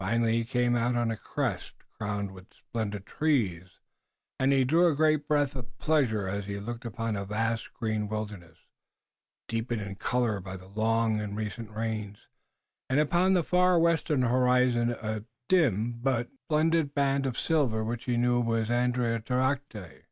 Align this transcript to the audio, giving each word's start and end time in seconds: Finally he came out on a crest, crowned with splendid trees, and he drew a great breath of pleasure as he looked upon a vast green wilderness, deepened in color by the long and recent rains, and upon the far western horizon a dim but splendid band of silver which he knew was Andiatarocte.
Finally 0.00 0.32
he 0.38 0.44
came 0.44 0.74
out 0.74 0.96
on 0.96 1.12
a 1.12 1.16
crest, 1.16 1.74
crowned 1.96 2.32
with 2.32 2.52
splendid 2.52 3.06
trees, 3.06 3.78
and 4.36 4.52
he 4.52 4.64
drew 4.64 4.88
a 4.88 4.96
great 4.96 5.28
breath 5.28 5.54
of 5.54 5.78
pleasure 5.78 6.28
as 6.28 6.46
he 6.46 6.58
looked 6.58 6.84
upon 6.84 7.14
a 7.14 7.24
vast 7.24 7.72
green 7.74 8.08
wilderness, 8.08 8.58
deepened 9.46 9.80
in 9.80 9.94
color 9.94 10.40
by 10.40 10.56
the 10.56 10.66
long 10.66 11.20
and 11.20 11.36
recent 11.36 11.70
rains, 11.70 12.26
and 12.88 12.98
upon 12.98 13.32
the 13.32 13.44
far 13.44 13.78
western 13.78 14.22
horizon 14.22 14.90
a 14.90 15.24
dim 15.48 15.92
but 16.02 16.28
splendid 16.46 16.92
band 16.92 17.24
of 17.24 17.38
silver 17.38 17.84
which 17.84 18.06
he 18.06 18.16
knew 18.16 18.40
was 18.40 18.70
Andiatarocte. 18.70 20.06